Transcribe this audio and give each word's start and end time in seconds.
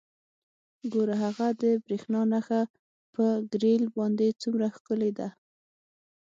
ګوره 0.93 1.15
هغه 1.23 1.47
د 1.61 1.63
بریښنا 1.83 2.21
نښه 2.31 2.61
په 3.13 3.25
ګریل 3.51 3.83
باندې 3.97 4.27
څومره 4.41 4.65
ښکلې 4.75 5.11
ده 5.17 5.27